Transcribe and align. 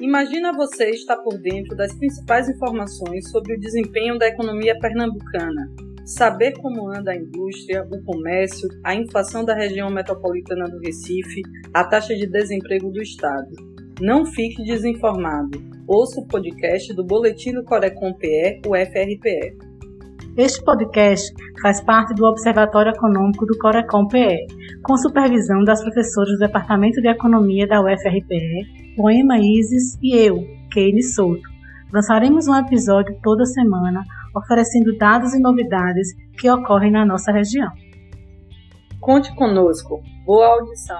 Imagina 0.00 0.52
você 0.52 0.90
estar 0.90 1.16
por 1.16 1.36
dentro 1.38 1.74
das 1.76 1.92
principais 1.92 2.48
informações 2.48 3.28
sobre 3.30 3.56
o 3.56 3.58
desempenho 3.58 4.16
da 4.16 4.28
economia 4.28 4.78
pernambucana, 4.78 5.68
saber 6.04 6.52
como 6.60 6.88
anda 6.88 7.10
a 7.10 7.16
indústria, 7.16 7.84
o 7.90 8.04
comércio, 8.04 8.68
a 8.84 8.94
inflação 8.94 9.44
da 9.44 9.56
região 9.56 9.90
metropolitana 9.90 10.66
do 10.66 10.78
Recife, 10.78 11.42
a 11.74 11.82
taxa 11.82 12.14
de 12.14 12.28
desemprego 12.28 12.92
do 12.92 13.02
estado. 13.02 13.48
Não 14.00 14.24
fique 14.24 14.62
desinformado. 14.62 15.58
Ouça 15.88 16.20
o 16.20 16.28
podcast 16.28 16.94
do 16.94 17.04
Boletim 17.04 17.54
do 17.54 17.64
Corecom 17.64 18.14
PE, 18.14 18.60
o 18.68 18.76
FRPE. 18.76 19.56
Este 20.36 20.62
podcast 20.62 21.34
faz 21.60 21.80
parte 21.80 22.14
do 22.14 22.24
Observatório 22.24 22.92
Econômico 22.92 23.44
do 23.44 23.58
Corecom 23.58 24.06
PE, 24.06 24.46
com 24.84 24.96
supervisão 24.96 25.64
das 25.64 25.82
professoras 25.82 26.30
do 26.34 26.46
Departamento 26.46 27.00
de 27.00 27.08
Economia 27.08 27.66
da 27.66 27.80
UFRPE 27.80 28.87
Poema 28.98 29.38
Isis 29.38 29.96
e 30.02 30.12
eu, 30.12 30.44
Keine 30.72 31.00
Souto. 31.04 31.48
Lançaremos 31.92 32.48
um 32.48 32.56
episódio 32.56 33.16
toda 33.22 33.46
semana 33.46 34.02
oferecendo 34.34 34.98
dados 34.98 35.32
e 35.32 35.38
novidades 35.38 36.08
que 36.36 36.50
ocorrem 36.50 36.90
na 36.90 37.06
nossa 37.06 37.30
região. 37.30 37.70
Conte 39.00 39.32
conosco. 39.36 40.02
Boa 40.26 40.48
audição! 40.48 40.98